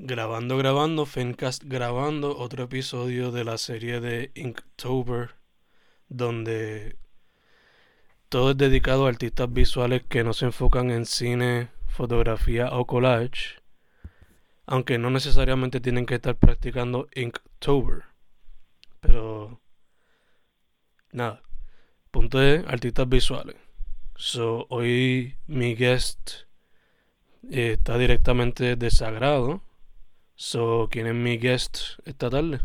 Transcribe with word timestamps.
Grabando, 0.00 0.56
grabando, 0.56 1.06
Fencast 1.06 1.64
grabando 1.64 2.38
otro 2.38 2.62
episodio 2.62 3.32
de 3.32 3.42
la 3.42 3.58
serie 3.58 3.98
de 3.98 4.30
Inktober, 4.36 5.30
donde 6.08 6.96
todo 8.28 8.52
es 8.52 8.56
dedicado 8.56 9.06
a 9.06 9.08
artistas 9.08 9.52
visuales 9.52 10.04
que 10.08 10.22
no 10.22 10.34
se 10.34 10.44
enfocan 10.44 10.92
en 10.92 11.04
cine, 11.04 11.70
fotografía 11.88 12.68
o 12.70 12.86
collage, 12.86 13.60
aunque 14.66 14.98
no 14.98 15.10
necesariamente 15.10 15.80
tienen 15.80 16.06
que 16.06 16.14
estar 16.14 16.36
practicando 16.36 17.08
Inktober. 17.16 18.04
Pero 19.00 19.60
nada, 21.10 21.42
punto 22.12 22.40
es 22.40 22.64
artistas 22.68 23.08
visuales. 23.08 23.56
So, 24.14 24.68
hoy 24.70 25.34
mi 25.48 25.74
guest 25.74 26.46
eh, 27.50 27.72
está 27.72 27.98
directamente 27.98 28.76
de 28.76 28.90
Sagrado 28.92 29.66
So, 30.40 30.88
¿quién 30.88 31.08
es 31.08 31.14
mi 31.14 31.36
guest 31.36 31.98
esta 32.04 32.30
tarde? 32.30 32.60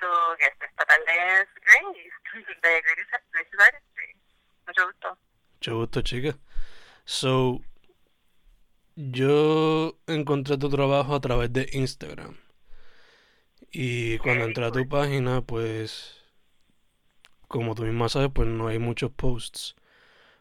Tu 0.00 0.06
guest 0.40 0.60
esta 0.60 0.84
tarde 0.84 1.40
es 1.40 1.48
Grace, 1.54 2.10
de 2.62 2.82
Grace, 2.82 3.10
Artistry. 3.12 4.16
Mucho 4.66 4.86
gusto. 4.86 5.18
Mucho 5.54 5.76
gusto, 5.76 6.02
chica. 6.02 6.36
So, 7.04 7.60
yo 8.96 10.00
encontré 10.08 10.58
tu 10.58 10.68
trabajo 10.68 11.14
a 11.14 11.20
través 11.20 11.52
de 11.52 11.68
Instagram. 11.74 12.36
Y 13.70 14.18
cuando 14.18 14.46
entré 14.46 14.64
a 14.64 14.72
tu 14.72 14.88
página, 14.88 15.42
pues, 15.42 16.24
como 17.46 17.76
tú 17.76 17.84
misma 17.84 18.08
sabes, 18.08 18.30
pues 18.34 18.48
no 18.48 18.66
hay 18.66 18.80
muchos 18.80 19.12
posts. 19.12 19.76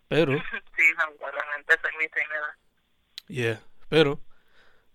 Pero... 0.07 0.31
sí, 0.75 0.83
lamentablemente 0.97 1.77
soy 1.79 1.91
mi 1.99 2.07
tímida. 2.07 2.57
Yeah, 3.27 3.61
pero 3.87 4.19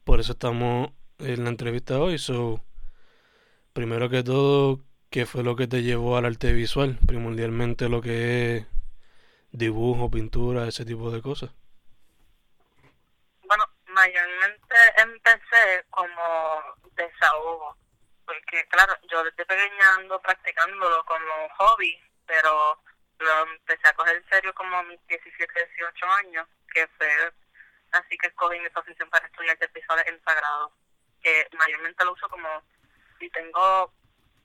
por 0.05 0.21
eso 0.21 0.33
estamos 0.33 0.91
en 1.19 1.45
la 1.45 1.51
entrevista 1.51 1.99
hoy. 1.99 2.19
So, 2.19 2.63
primero 3.73 4.09
que 4.09 4.23
todo, 4.23 4.81
¿qué 5.11 5.27
fue 5.27 5.43
lo 5.43 5.57
que 5.57 5.67
te 5.67 5.83
llevó 5.83 6.17
al 6.17 6.27
arte 6.27 6.53
visual? 6.53 6.99
Primordialmente 7.07 7.89
lo 7.89 8.01
que 8.01 8.57
es 8.57 8.67
dibujo, 9.51 10.11
pintura, 10.11 10.69
ese 10.69 10.85
tipo 10.85 11.11
de 11.11 11.23
cosas. 11.23 11.51
Bueno, 13.45 13.65
mayormente 13.87 14.77
empecé 14.99 15.85
como 15.91 16.63
desahogo, 16.97 17.77
porque 18.27 18.67
claro, 18.69 18.95
yo 19.11 19.23
desde 19.25 19.47
pequeña 19.47 19.95
ando 19.99 20.21
practicándolo 20.21 21.05
como 21.05 21.49
hobby, 21.59 21.97
pero 22.27 22.79
lo 23.19 23.43
empecé 23.53 23.89
a 23.89 23.95
coger 23.95 24.23
serio 24.29 24.53
como 24.55 24.77
a 24.77 24.83
mis 24.83 25.01
17, 25.07 25.53
18 25.77 26.07
años, 26.25 26.49
que 26.73 26.87
fue 26.99 27.09
así 27.95 28.17
que 28.19 28.29
escogí 28.29 28.59
mi 28.59 28.69
profesión 28.71 29.09
para 29.11 29.27
estudiar 29.27 29.59
de 29.59 29.67
visuales 29.69 30.07
en 30.07 30.23
sagrado, 30.23 30.73
que 31.23 31.49
mayormente 31.57 32.05
lo 32.05 32.13
uso 32.13 32.29
como 32.29 32.49
si 33.19 33.31
tengo 33.31 33.93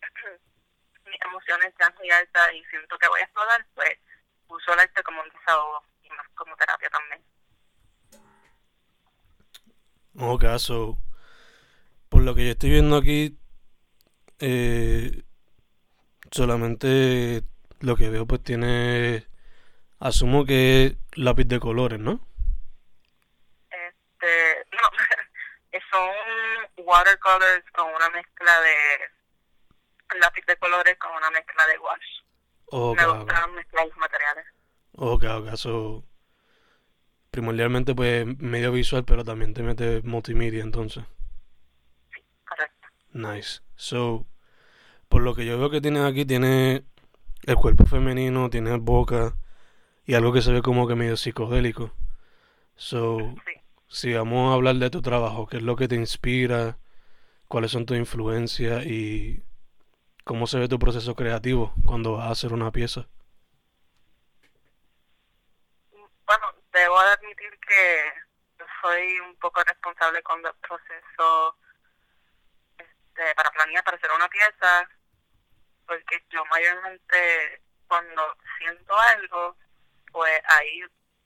mis 1.06 1.22
emociones 1.26 1.74
ya 1.80 1.90
muy 1.98 2.10
altas 2.12 2.54
y 2.54 2.64
siento 2.66 2.98
que 2.98 3.08
voy 3.08 3.20
a 3.22 3.24
explotar, 3.24 3.66
pues 3.76 3.98
uso 4.48 4.74
el 4.74 4.80
arte 4.80 5.04
como 5.04 5.22
un 5.22 5.30
desahogo 5.30 5.84
y 6.04 6.10
más 6.10 6.28
como 6.36 6.56
terapia 6.56 6.90
también. 6.90 7.24
Ok, 10.22 10.44
so, 10.58 10.98
por 12.10 12.22
lo 12.22 12.36
que 12.36 12.46
yo 12.46 12.52
estoy 12.52 12.72
viendo 12.72 12.98
aquí, 12.98 13.38
eh, 14.40 15.24
solamente 16.32 17.44
lo 17.80 17.96
que 17.96 18.10
veo 18.10 18.26
pues 18.26 18.44
tiene, 18.44 19.26
asumo 20.00 20.46
que 20.46 20.98
lápiz 21.16 21.46
de 21.46 21.60
colores, 21.60 22.00
¿no? 22.00 22.30
este 24.20 24.66
no 24.72 25.79
son 25.92 26.86
watercolors 26.86 27.64
con 27.72 27.88
una 27.94 28.10
mezcla 28.10 28.62
de 28.62 30.20
lápiz 30.20 30.46
de 30.46 30.58
colores 30.58 30.98
con 30.98 31.12
una 31.16 31.30
mezcla 31.32 31.68
de 31.68 31.78
wash 31.80 32.20
okay, 32.66 33.06
me 33.06 33.14
gusta 33.14 33.48
mezclar 33.48 33.88
los 33.88 33.98
materiales. 33.98 34.46
Ok 34.96 35.24
ok 35.24 35.56
so 35.56 36.04
primordialmente 37.32 37.94
pues 37.94 38.26
medio 38.40 38.72
visual 38.72 39.06
pero 39.06 39.24
también 39.24 39.54
te 39.54 39.64
mete 39.64 40.02
multimedia 40.04 40.64
entonces. 40.64 41.04
Sí 42.14 42.24
correcto. 42.48 42.88
Nice. 43.12 43.62
So 43.76 44.26
por 45.08 45.22
lo 45.22 45.36
que 45.36 45.46
yo 45.46 45.60
veo 45.60 45.70
que 45.70 45.82
tienes 45.82 46.04
aquí 46.04 46.26
tiene 46.26 46.84
el 47.44 47.56
cuerpo 47.56 47.86
femenino 47.86 48.50
tiene 48.50 48.78
boca 48.78 49.36
y 50.06 50.16
algo 50.16 50.34
que 50.34 50.42
se 50.42 50.52
ve 50.52 50.62
como 50.62 50.88
que 50.88 50.96
medio 50.96 51.18
psicodélico. 51.18 51.94
So 52.76 53.36
si 53.90 54.14
vamos 54.14 54.52
a 54.52 54.54
hablar 54.54 54.76
de 54.76 54.90
tu 54.90 55.02
trabajo, 55.02 55.48
qué 55.48 55.58
es 55.58 55.64
lo 55.64 55.76
que 55.76 55.88
te 55.88 55.96
inspira, 55.96 56.78
cuáles 57.48 57.72
son 57.72 57.86
tus 57.86 57.98
influencias 57.98 58.86
y 58.86 59.44
cómo 60.24 60.46
se 60.46 60.60
ve 60.60 60.68
tu 60.68 60.78
proceso 60.78 61.16
creativo 61.16 61.74
cuando 61.86 62.18
vas 62.18 62.28
a 62.28 62.32
hacer 62.32 62.54
una 62.54 62.72
pieza. 62.72 63.08
Bueno, 66.26 66.46
debo 66.72 67.00
admitir 67.00 67.50
que 67.68 68.14
soy 68.82 69.20
un 69.22 69.36
poco 69.38 69.64
responsable 69.64 70.22
con 70.22 70.46
el 70.46 70.54
proceso 70.62 71.58
este, 72.78 73.36
para 73.36 73.50
planear, 73.50 73.84
para 73.84 73.98
hacer 73.98 74.12
una 74.16 74.30
pieza, 74.30 74.88
porque 75.88 76.24
yo 76.30 76.46
mayormente 76.46 77.62
cuando 77.88 78.22
siento 78.60 78.96
algo, 78.96 79.58
pues 80.12 80.40
ahí 80.46 80.84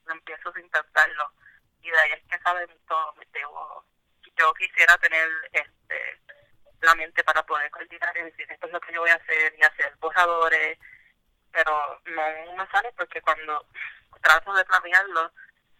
empiezo 0.08 0.54
a 0.56 0.60
intentarlo 0.62 1.43
y 1.84 1.92
de 1.92 2.00
ahí 2.00 2.12
es 2.14 2.24
que 2.24 2.40
saben 2.40 2.70
todo 2.88 3.14
debo 3.32 3.86
yo 4.36 4.54
quisiera 4.54 4.98
tener 4.98 5.30
este 5.52 6.22
la 6.82 6.96
mente 6.96 7.24
para 7.24 7.46
poder 7.46 7.70
coordinar 7.72 8.16
y 8.18 8.24
decir 8.24 8.52
esto 8.52 8.68
es 8.68 8.74
lo 8.74 8.82
que 8.82 8.94
yo 8.94 9.02
voy 9.02 9.10
a 9.10 9.16
hacer 9.16 9.54
y 9.58 9.64
hacer 9.64 9.96
borradores 10.00 10.80
pero 11.52 12.02
no 12.06 12.56
me 12.56 12.68
sale 12.72 12.92
porque 12.98 13.22
cuando 13.22 13.66
trato 14.22 14.54
de 14.54 14.66
planearlo 14.66 15.32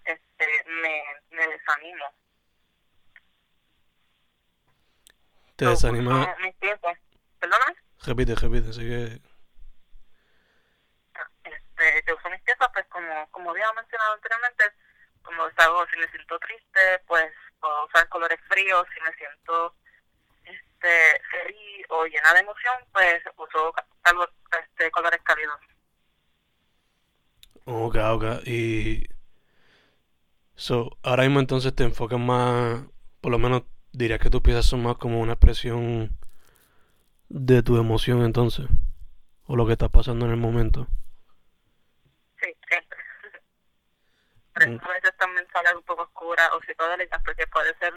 este 0.06 0.66
me, 0.68 1.02
me 1.32 1.48
desanimo. 1.48 2.06
Te 5.56 5.66
desanima. 5.66 6.36
perdona 7.40 7.76
repite 8.06 8.36
repite 8.36 8.74
sigue 8.74 9.22
este 11.44 12.04
yo 12.08 12.16
uso 12.16 12.30
mis 12.30 12.42
piezas 12.42 12.70
pues 12.74 12.86
como 12.88 13.30
como 13.32 13.52
había 13.52 13.72
mencionado 13.74 14.14
anteriormente 14.14 14.64
como 15.36 15.50
algo, 15.58 15.86
si 15.92 16.00
me 16.00 16.08
siento 16.10 16.40
triste, 16.40 17.00
pues 17.08 17.32
puedo 17.60 17.86
usar 17.86 18.08
colores 18.10 18.40
fríos, 18.48 18.86
si 18.94 19.02
me 19.02 19.14
siento 19.16 19.76
este 20.46 21.22
feliz 21.32 21.86
o 21.90 22.06
llena 22.06 22.34
de 22.34 22.40
emoción, 22.40 22.74
pues 22.92 23.22
uso 23.38 23.74
algo, 24.04 24.28
este, 24.62 24.92
colores 24.92 25.22
cálidos. 25.24 25.60
Ok, 27.66 27.96
ok. 27.96 28.48
Y 28.48 29.08
so, 30.56 30.98
ahora 31.04 31.24
mismo 31.24 31.40
entonces 31.40 31.74
te 31.74 31.84
enfocas 31.84 32.20
más, 32.20 32.84
por 33.22 33.32
lo 33.32 33.40
menos 33.40 33.64
dirías 33.92 34.20
que 34.20 34.30
tus 34.30 34.42
piezas 34.42 34.66
son 34.66 34.84
más 34.84 34.98
como 34.98 35.22
una 35.22 35.34
expresión 35.34 36.12
de 37.30 37.64
tu 37.64 37.78
emoción 37.78 38.24
entonces, 38.24 38.68
o 39.46 39.56
lo 39.56 39.66
que 39.66 39.74
está 39.74 39.90
pasando 39.90 40.26
en 40.26 40.32
el 40.32 40.38
momento. 40.38 40.88
Mm. 44.56 44.80
a 44.84 44.88
veces 44.94 45.18
también 45.18 45.48
sale 45.52 45.76
un 45.76 45.84
poco 45.84 46.04
oscura 46.04 46.50
o 46.54 46.62
psicodélica 46.62 47.20
porque 47.26 47.48
puede 47.48 47.76
ser 47.80 47.94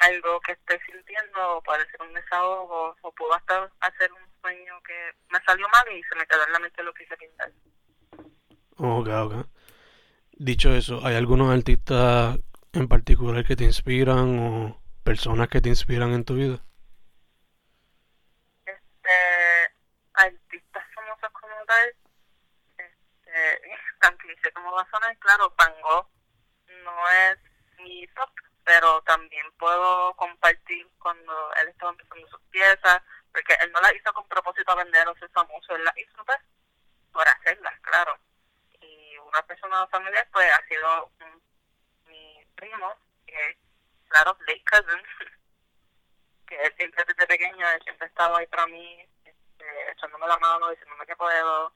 algo 0.00 0.40
que 0.40 0.52
estoy 0.52 0.78
sintiendo 0.90 1.56
o 1.56 1.62
puede 1.62 1.88
ser 1.90 2.02
un 2.02 2.12
desahogo 2.12 2.96
o 3.00 3.12
puedo 3.12 3.32
hasta 3.34 3.70
hacer 3.80 4.12
un 4.12 4.26
sueño 4.40 4.82
que 4.82 5.12
me 5.30 5.40
salió 5.44 5.68
mal 5.68 5.84
y 5.92 6.02
se 6.02 6.16
me 6.16 6.26
quedó 6.26 6.44
en 6.46 6.52
la 6.52 6.58
mente 6.58 6.82
lo 6.82 6.92
que 6.92 7.04
hice 7.04 7.16
pintar. 7.16 7.52
Ok, 8.76 9.08
ok. 9.08 9.46
Dicho 10.32 10.74
eso, 10.74 11.00
¿hay 11.06 11.14
algunos 11.14 11.52
artistas 11.56 12.38
en 12.72 12.88
particular 12.88 13.44
que 13.44 13.54
te 13.54 13.64
inspiran 13.64 14.38
o 14.38 14.82
personas 15.04 15.48
que 15.48 15.60
te 15.60 15.68
inspiran 15.68 16.12
en 16.12 16.24
tu 16.24 16.34
vida? 16.34 16.58
Este, 18.66 19.74
artistas 20.14 20.84
famosos 20.92 21.30
como 21.30 21.54
tal, 21.66 21.94
este, 22.78 23.70
cliché 24.34 24.52
como 24.52 24.72
va 24.72 24.82
a 24.82 24.90
sonar, 24.90 25.16
claro, 25.18 25.54
Pango 25.54 26.10
no 26.82 27.08
es 27.10 27.38
mi 27.78 28.06
top, 28.08 28.30
pero 28.64 29.02
también 29.02 29.50
puedo 29.58 30.14
compartir 30.16 30.86
cuando 30.98 31.52
él 31.54 31.68
estaba 31.68 31.92
usando 31.92 32.28
sus 32.28 32.40
piezas, 32.50 33.02
porque 33.32 33.54
él 33.60 33.72
no 33.72 33.80
las 33.80 33.94
hizo 33.94 34.12
con 34.12 34.26
propósito 34.28 34.72
a 34.72 34.76
vender 34.76 35.06
o 35.08 35.14
ser 35.16 35.28
famoso, 35.30 35.74
él 35.76 35.84
las 35.84 35.96
hizo 35.98 36.24
pues, 36.24 36.38
por 37.12 37.26
hacerlas, 37.28 37.78
claro. 37.80 38.18
Y 38.80 39.16
una 39.18 39.42
persona 39.42 39.86
familiar 39.88 40.26
pues 40.32 40.50
ha 40.50 40.66
sido 40.66 41.10
mi 42.06 42.44
primo, 42.56 42.96
que 43.26 43.50
es, 43.50 43.56
claro, 44.08 44.36
late 44.40 44.64
cousin, 44.64 45.02
que 46.46 46.56
él 46.56 46.74
siempre 46.76 47.04
desde 47.04 47.26
pequeño, 47.26 47.68
él 47.70 47.82
siempre 47.82 48.06
ha 48.06 48.08
estado 48.08 48.36
ahí 48.36 48.46
para 48.46 48.66
mí, 48.66 49.00
este, 49.24 49.90
echándome 49.92 50.26
la 50.26 50.38
mano, 50.38 50.70
diciéndome 50.70 51.06
que 51.06 51.16
puedo, 51.16 51.72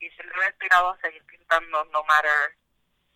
y 0.00 0.10
siempre 0.10 0.36
me 0.38 0.44
ha 0.46 0.48
inspirado 0.48 0.90
a 0.90 1.00
seguir 1.00 1.24
pintando, 1.26 1.84
no 1.86 2.04
matter, 2.04 2.56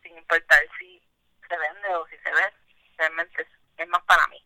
sin 0.02 0.16
importar 0.18 0.60
si 0.78 1.02
se 1.48 1.58
vende 1.58 1.94
o 1.96 2.06
si 2.08 2.16
se 2.18 2.30
ve, 2.30 2.52
realmente 2.98 3.42
es, 3.42 3.48
es 3.78 3.88
más 3.88 4.02
para 4.04 4.26
mí. 4.28 4.38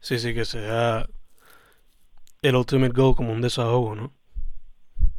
Sí, 0.00 0.18
sí, 0.18 0.34
que 0.34 0.44
sea 0.44 1.06
el 2.42 2.56
ultimate 2.56 2.92
goal 2.92 3.16
como 3.16 3.32
un 3.32 3.40
desahogo, 3.40 3.94
¿no? 3.96 4.12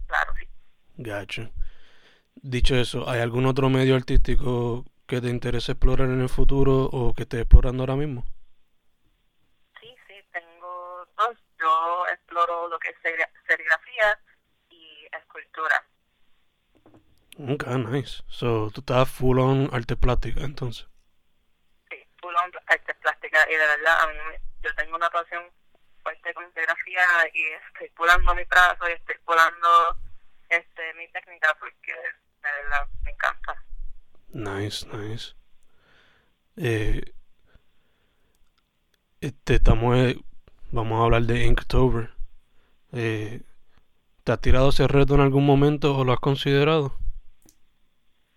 Claro, 0.08 0.34
sí. 0.40 0.48
Gacho. 0.98 1.52
Dicho 2.36 2.76
eso, 2.76 3.10
¿hay 3.10 3.22
algún 3.22 3.46
otro 3.48 3.70
medio 3.70 3.96
artístico 3.96 4.86
que 5.08 5.22
te 5.22 5.30
interese 5.30 5.74
explorar 5.74 6.10
en 6.10 6.22
el 6.22 6.30
futuro 6.30 6.86
o 6.86 7.14
que 7.16 7.24
estés 7.24 7.42
explorando 7.42 7.84
ahora 7.84 7.96
mismo? 7.98 8.26
Sí, 9.80 9.96
sí, 10.08 10.14
tengo 10.32 11.06
dos. 11.18 11.38
Yo 11.60 12.06
exploro 12.08 12.68
lo 12.68 12.80
que 12.80 12.90
es 12.90 12.96
seri- 13.04 13.30
serigrafía 13.48 14.20
escultura. 15.34 15.86
Ok, 17.40 17.68
nice. 17.90 18.24
So, 18.28 18.70
tú 18.74 18.82
estás 18.82 19.10
full 19.10 19.40
on 19.40 19.70
arte 19.74 19.96
plástica, 19.96 20.42
entonces. 20.42 20.88
Sí, 21.90 21.98
full 22.22 22.36
on 22.36 22.52
artes 22.68 22.96
plásticas 22.98 23.48
y 23.50 23.54
de 23.54 23.58
verdad 23.58 24.02
a 24.02 24.08
mí 24.08 24.14
yo 24.62 24.76
tengo 24.76 24.96
una 24.96 25.10
pasión 25.10 25.44
fuerte 26.04 26.34
con 26.34 26.54
serigrafía 26.54 27.06
y 27.34 27.44
estoy 27.68 27.90
pulando 27.96 28.36
mi 28.36 28.44
brazo 28.44 28.88
y 28.88 28.92
estoy 28.92 29.16
pulando 29.26 29.98
este, 30.50 30.94
mi 30.96 31.08
técnica 31.12 31.56
porque 31.60 31.94
de 31.94 32.52
verdad 32.62 32.88
me 33.04 33.12
encanta. 33.12 33.64
Nice, 34.30 34.86
nice. 34.88 35.34
Eh, 36.58 37.02
este, 39.22 39.56
estamos, 39.56 39.98
eh, 39.98 40.18
vamos 40.72 41.00
a 41.00 41.04
hablar 41.06 41.24
de 41.24 41.46
Inktober. 41.46 42.14
Eh, 42.92 43.42
¿Te 44.24 44.32
has 44.32 44.40
tirado 44.40 44.70
ese 44.70 44.88
reto 44.88 45.16
en 45.16 45.22
algún 45.22 45.46
momento 45.46 45.98
o 45.98 46.06
lo 46.06 46.14
has 46.14 46.20
considerado? 46.20 46.96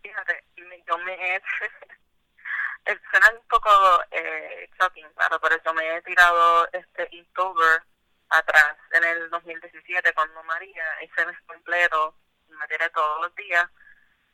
Fíjate, 0.02 0.44
yo 0.56 0.98
me 0.98 1.14
he... 1.14 1.40
Suena 3.10 3.30
un 3.30 3.46
poco 3.48 3.70
eh, 4.10 4.68
shocking, 4.80 5.06
claro, 5.14 5.40
pero 5.40 5.56
yo 5.64 5.74
me 5.74 5.96
he 5.96 6.02
tirado 6.02 6.68
este 6.72 7.08
Inktober 7.12 7.82
atrás 8.30 8.76
en 8.92 9.04
el 9.04 9.30
2017 9.30 10.12
cuando 10.14 10.42
María 10.42 10.84
hice 11.04 11.26
mes 11.26 11.38
completo, 11.46 12.16
me 12.48 12.66
tiré 12.66 12.90
todos 12.90 13.22
los 13.22 13.34
días 13.36 13.66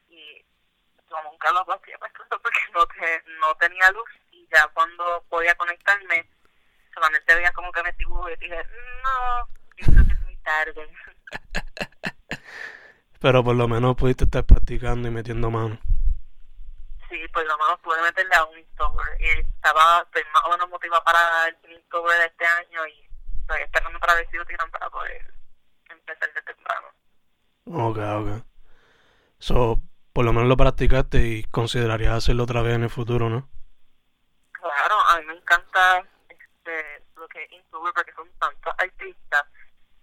y 0.09 0.43
yo 1.11 1.23
nunca 1.23 1.51
lo 1.53 1.61
hacía 1.71 1.99
pues, 1.99 2.13
porque 2.31 2.61
no, 2.73 2.87
te, 2.87 3.23
no 3.41 3.55
tenía 3.57 3.91
luz 3.91 4.09
y 4.31 4.49
ya 4.51 4.69
cuando 4.69 5.23
podía 5.29 5.55
conectarme 5.55 6.29
solamente 6.95 7.35
veía 7.35 7.53
como 7.53 7.71
que 7.73 7.83
me 7.83 7.93
dibujo 7.93 8.31
y 8.31 8.37
dije, 8.37 8.67
no, 9.03 9.49
esto 9.77 10.01
es 10.01 10.21
muy 10.23 10.37
tarde. 10.39 10.89
Pero 13.23 13.45
por 13.45 13.55
lo 13.55 13.69
menos 13.69 13.95
pudiste 13.95 14.25
estar 14.25 14.45
practicando 14.45 15.07
y 15.07 15.13
metiendo 15.13 15.49
mano. 15.49 15.79
Sí, 17.09 17.29
por 17.33 17.47
lo 17.47 17.57
menos 17.57 17.79
pude 17.81 18.03
meterle 18.03 18.35
a 18.35 18.45
un 18.45 18.59
Inktober 18.59 19.07
y 19.21 19.29
estaba 19.39 20.03
estoy 20.03 20.23
más 20.35 20.43
o 20.47 20.51
menos 20.51 20.69
motivada 20.69 21.05
para 21.05 21.47
el 21.47 21.73
Inktober 21.73 22.19
de 22.19 22.27
este 22.27 22.45
año 22.45 22.87
y 22.89 23.09
estoy 23.41 23.63
esperando 23.63 24.01
para 24.01 24.15
ver 24.17 24.29
si 24.29 24.37
lo 24.37 24.45
tiran 24.45 24.69
para 24.73 24.91
poder 24.91 25.33
empezar 25.89 26.33
de 26.35 26.43
temprano. 26.43 26.89
Ok, 27.67 27.99
ok. 27.99 28.45
So, 29.39 29.81
por 30.13 30.25
lo 30.25 30.33
menos 30.33 30.49
lo 30.49 30.57
practicaste 30.57 31.19
y 31.25 31.45
considerarías 31.45 32.15
hacerlo 32.15 32.43
otra 32.43 32.63
vez 32.63 32.75
en 32.75 32.83
el 32.83 32.91
futuro, 32.91 33.31
¿no? 33.31 33.49
Claro, 34.51 34.97
a 35.09 35.21
mí 35.21 35.27
me 35.27 35.35
encanta 35.35 36.05
este, 36.29 37.05
lo 37.15 37.29
que 37.29 37.45
es 37.45 37.53
Inktober 37.53 37.93
porque 37.95 38.13
son 38.15 38.29
tantos 38.41 38.75
artistas 38.79 39.45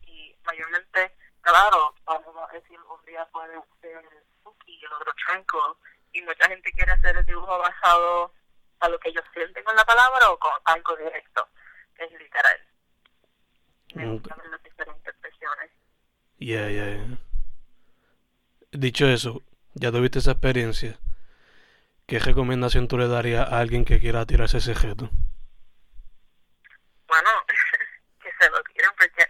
y 0.06 0.34
mayormente, 0.46 1.16
claro, 1.50 1.96
vamos 2.06 2.50
a 2.50 2.54
decir, 2.54 2.80
un 2.80 3.06
día 3.06 3.26
puede 3.32 3.54
ser 3.82 4.04
Spooky 4.40 4.72
y 4.74 4.86
el 4.86 4.94
otro 4.94 5.14
Tranquil 5.26 5.76
y 6.14 6.22
mucha 6.22 6.48
gente 6.48 6.72
quiere 6.74 6.92
hacer 6.92 7.18
el 7.18 7.26
dibujo 7.26 7.58
basado 7.58 8.34
a 8.80 8.90
lo 8.90 9.00
que 9.00 9.10
ellos 9.10 9.24
sienten 9.34 9.64
con 9.64 9.76
la 9.76 9.86
palabra 9.86 10.32
o 10.32 10.40
con 10.40 10.52
algo 10.66 10.96
directo, 10.96 11.48
que 11.96 12.06
es 12.06 12.12
literal. 12.12 12.68
Me 13.96 14.08
gustan 14.08 14.38
las 14.52 14.64
diferentes 14.64 15.22
versiones. 15.22 15.72
Yeah, 16.38 16.70
yeah, 16.70 16.86
yeah. 16.86 17.18
Dicho 18.72 19.08
eso, 19.08 19.42
ya 19.74 19.92
tuviste 19.92 20.20
esa 20.20 20.32
experiencia. 20.32 21.00
¿Qué 22.08 22.20
recomendación 22.20 22.88
tú 22.88 22.98
le 22.98 23.08
darías 23.08 23.52
a 23.52 23.60
alguien 23.60 23.86
que 23.86 24.00
quiera 24.00 24.26
tirarse 24.26 24.58
ese 24.58 24.74
reto? 24.74 25.10
bueno, 27.10 27.30
que 28.22 28.32
se 28.40 28.50
lo 28.50 28.64
tiren 28.64 28.92
porque 28.98 29.24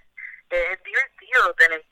es 0.50 0.84
divertido 0.84 1.54
tener 1.56 1.86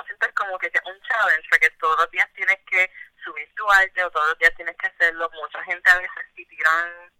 uno 0.00 0.06
siente 0.06 0.32
como 0.34 0.58
que 0.58 0.66
es 0.66 0.80
un 0.84 1.00
challenge, 1.02 1.48
porque 1.50 1.70
todos 1.78 1.98
los 1.98 2.10
días 2.10 2.28
tienes 2.34 2.58
que 2.66 2.90
subir 3.24 3.54
tu 3.54 3.70
arte 3.70 4.04
o 4.04 4.10
todos 4.10 4.28
los 4.30 4.38
días 4.38 4.54
tienes 4.56 4.76
que 4.76 4.86
hacerlo. 4.86 5.30
Mucha 5.32 5.62
gente 5.64 5.90
a 5.90 5.98
veces 5.98 6.26
si 6.34 6.46
tiran 6.46 7.12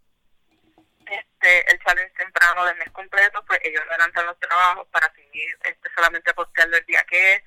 este 1.06 1.72
el 1.72 1.78
challenge 1.80 2.14
temprano 2.14 2.64
del 2.66 2.76
mes 2.76 2.90
completo, 2.90 3.44
pues 3.46 3.60
ellos 3.64 3.82
adelantan 3.88 4.26
los 4.26 4.38
trabajos 4.38 4.86
para 4.88 5.12
seguir 5.14 5.58
este 5.64 5.90
solamente 5.94 6.34
postearlo 6.34 6.76
el 6.76 6.86
día 6.86 7.04
que 7.04 7.34
es. 7.34 7.42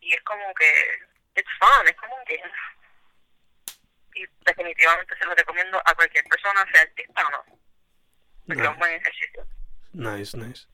Y 0.00 0.12
es 0.12 0.22
como 0.22 0.52
que, 0.54 0.98
it's 1.36 1.50
fun, 1.60 1.86
es 1.86 1.96
como 1.96 2.16
que... 2.26 2.42
Y 4.14 4.26
definitivamente 4.44 5.16
se 5.16 5.24
lo 5.24 5.34
recomiendo 5.34 5.80
a 5.84 5.94
cualquier 5.94 6.24
persona, 6.24 6.66
sea 6.72 6.82
artista 6.82 7.26
o 7.28 7.30
no. 7.30 7.44
Porque 8.46 8.62
es 8.62 8.68
un 8.68 8.78
buen 8.78 8.92
ejercicio. 8.92 9.46
Nice, 9.92 10.36
nice. 10.36 10.66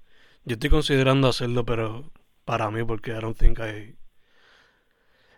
Yo 0.44 0.54
estoy 0.54 0.70
considerando 0.70 1.28
hacerlo, 1.28 1.64
pero 1.66 2.10
para 2.48 2.70
mí, 2.70 2.82
porque 2.82 3.10
I 3.10 3.20
don't 3.20 3.36
think 3.36 3.58
I... 3.58 3.94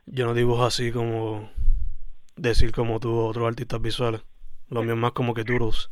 Yo 0.06 0.26
no 0.26 0.32
dibujo 0.32 0.64
así 0.64 0.92
como 0.92 1.50
decir 2.36 2.70
como 2.70 3.00
tú 3.00 3.18
otros 3.18 3.48
artistas 3.48 3.82
visuales. 3.82 4.22
Lo 4.68 4.84
mío 4.84 4.92
es 4.92 4.98
más 4.98 5.10
como 5.10 5.34
que 5.34 5.42
doodles. 5.42 5.90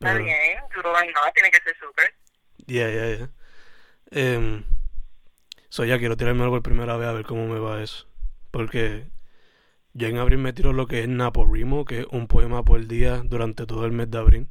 Está 0.00 0.14
bien, 0.14 0.62
duro 0.74 0.94
no, 0.94 1.32
tiene 1.34 1.50
que 1.50 1.60
ser 1.60 1.76
súper. 1.76 2.14
Yeah, 2.64 2.90
yeah, 2.90 3.16
yeah. 3.16 3.30
Em, 4.12 4.64
so 5.68 5.84
ya 5.84 5.98
quiero 5.98 6.16
tirarme 6.16 6.44
algo 6.44 6.56
por 6.56 6.62
primera 6.62 6.96
vez 6.96 7.08
a 7.08 7.12
ver 7.12 7.26
cómo 7.26 7.46
me 7.46 7.58
va 7.58 7.82
eso. 7.82 8.08
Porque 8.50 9.10
yo 9.92 10.08
en 10.08 10.16
abril 10.16 10.38
me 10.38 10.54
tiro 10.54 10.72
lo 10.72 10.86
que 10.86 11.02
es 11.02 11.08
Naporimo, 11.08 11.84
que 11.84 12.00
es 12.00 12.06
un 12.12 12.28
poema 12.28 12.62
por 12.62 12.86
día 12.86 13.20
durante 13.22 13.66
todo 13.66 13.84
el 13.84 13.92
mes 13.92 14.10
de 14.10 14.16
abril. 14.16 14.48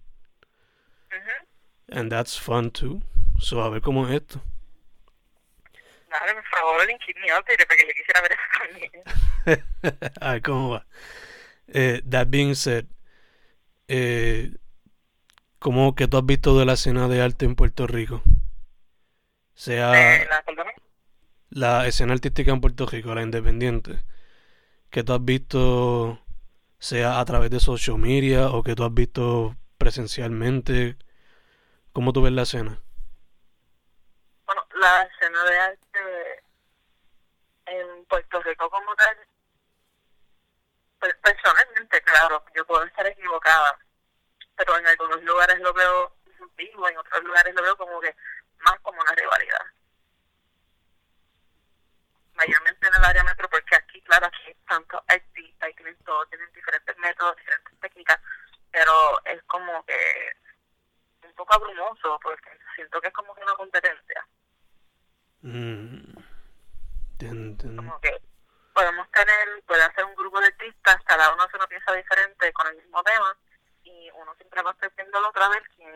Ujú. 1.09 1.97
And 1.97 2.11
that's 2.11 2.39
fun 2.39 2.69
too. 2.69 3.01
So 3.39 3.63
a 3.63 3.69
ver 3.71 3.81
cómo 3.81 4.07
es 4.07 4.21
esto. 4.21 4.39
Dale, 6.19 6.33
por 6.33 6.45
favor, 6.45 6.87
link 6.87 7.01
me 7.15 7.31
update 7.33 7.65
porque 7.65 7.85
yo 7.87 7.93
quisiera 7.93 8.21
ver 8.21 8.31
eso 8.31 8.41
también. 8.59 10.13
a 10.21 10.31
ver 10.33 10.41
cómo 10.41 10.69
va. 10.71 10.85
Eh, 11.67 12.01
that 12.09 12.27
being 12.29 12.55
said, 12.55 12.85
eh, 13.87 14.51
¿cómo 15.59 15.95
que 15.95 16.07
tú 16.07 16.17
has 16.17 16.25
visto 16.25 16.57
de 16.57 16.65
la 16.65 16.73
escena 16.73 17.07
de 17.07 17.21
arte 17.21 17.45
en 17.45 17.55
Puerto 17.55 17.87
Rico? 17.87 18.21
Sea... 19.55 19.91
La, 19.91 20.43
la 21.49 21.87
escena 21.87 22.13
artística 22.13 22.51
en 22.51 22.61
Puerto 22.61 22.85
Rico, 22.85 23.15
la 23.15 23.23
independiente, 23.23 24.03
que 24.89 25.03
tú 25.03 25.13
has 25.13 25.23
visto 25.23 26.21
sea 26.79 27.19
a 27.19 27.25
través 27.25 27.49
de 27.49 27.59
social 27.59 27.97
media 27.97 28.49
o 28.49 28.61
que 28.61 28.75
tú 28.75 28.83
has 28.83 28.93
visto 28.93 29.55
presencialmente, 29.77 30.97
¿cómo 31.93 32.13
tú 32.13 32.21
ves 32.21 32.33
la 32.33 32.43
escena? 32.43 32.81
La 34.75 35.01
escena 35.03 35.43
de 35.43 35.59
arte 35.59 36.43
en 37.65 38.05
Puerto 38.05 38.41
Rico 38.43 38.69
como 38.69 38.95
tal, 38.95 39.17
pues, 40.99 41.15
personalmente, 41.15 42.01
claro, 42.01 42.43
yo 42.55 42.65
puedo 42.65 42.83
estar 42.83 43.05
equivocada, 43.07 43.77
pero 44.55 44.77
en 44.77 44.87
algunos 44.87 45.23
lugares 45.23 45.59
lo 45.59 45.73
veo 45.73 46.15
vivo, 46.57 46.87
en 46.89 46.97
otros 46.97 47.23
lugares 47.23 47.53
lo 47.53 47.61
veo 47.61 47.77
como 47.77 47.99
que 47.99 48.15
más 48.59 48.79
como 48.81 48.99
una 49.01 49.11
rivalidad. 49.11 49.65
Mayormente 52.33 52.87
en 52.87 52.95
el 52.95 53.03
área 53.03 53.23
metro, 53.23 53.49
porque 53.49 53.75
aquí, 53.75 54.01
claro, 54.01 54.27
aquí 54.27 54.41
hay 54.47 54.55
tantos 54.67 55.01
artistas 55.07 55.69
y 55.69 55.73
tienen 55.75 55.97
todos, 56.03 56.29
tienen 56.29 56.51
diferentes 56.53 56.97
métodos, 56.97 57.35
diferentes 57.37 57.79
técnicas, 57.79 58.19
pero 58.71 59.25
es 59.25 59.41
como 59.43 59.85
que 59.85 60.35
un 61.23 61.33
poco 61.33 61.53
abrumoso, 61.53 62.19
porque 62.21 62.59
siento 62.75 62.99
que 62.99 63.07
es 63.07 63.13
como 63.13 63.33
que 63.33 63.41
una 63.41 63.53
competencia. 63.53 64.27
Mm, 65.41 66.17
entiendo, 67.65 67.83
como 67.83 67.99
que 68.01 68.21
podemos 68.73 69.09
tener, 69.11 69.63
puede 69.65 69.83
hacer 69.83 70.03
un 70.05 70.15
grupo 70.15 70.39
de 70.39 70.47
artistas, 70.47 70.97
cada 71.05 71.33
uno 71.33 71.43
hace 71.43 71.57
una 71.57 71.67
pieza 71.67 71.93
diferente 71.93 72.51
con 72.53 72.67
el 72.67 72.75
mismo 72.75 73.01
tema 73.03 73.37
y 73.83 74.09
uno 74.11 74.35
siempre 74.35 74.61
va 74.61 74.71
a 74.71 74.73
estar 74.73 74.91
viendo 74.95 75.17
al 75.17 75.25
otro 75.25 75.43
a 75.43 75.49
ver 75.49 75.63
quién, 75.75 75.95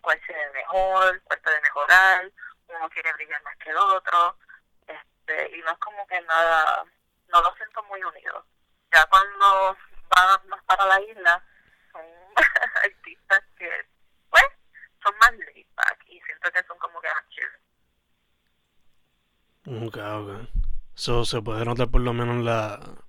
cuál 0.00 0.20
se 0.26 0.32
ve 0.32 0.50
mejor, 0.52 1.20
cuál 1.24 1.40
puede 1.40 1.60
mejorar, 1.60 2.30
uno 2.68 2.88
quiere 2.90 3.12
brillar 3.12 3.42
más 3.42 3.56
que 3.58 3.70
el 3.70 3.76
otro, 3.76 4.38
este, 4.86 5.56
y 5.56 5.62
no 5.62 5.72
es 5.72 5.78
como 5.78 6.06
que 6.06 6.20
nada, 6.22 6.84
no 7.28 7.42
lo 7.42 7.54
siento 7.56 7.82
muy 7.84 8.02
unido. 8.02 8.44
Ya 8.92 9.04
cuando 9.06 9.76
van 10.08 10.48
más 10.48 10.62
para 10.64 10.86
la 10.86 11.00
isla, 11.00 11.44
son 11.92 12.02
artistas 12.84 13.42
que, 13.58 13.86
pues, 14.30 14.46
son 15.02 15.16
más 15.18 15.32
laid 15.32 15.66
back 15.74 16.04
y 16.06 16.20
siento 16.22 16.50
que 16.52 16.62
son 16.64 16.78
como 16.78 17.00
que 17.00 17.08
más 17.08 17.28
chill. 17.28 17.50
Ok, 19.66 19.96
ok. 19.96 20.63
So, 20.94 21.24
se 21.24 21.42
puede 21.42 21.64
notar 21.64 21.88
por 21.88 22.00
lo 22.00 22.12
menos 22.12 22.44
la 22.44 23.04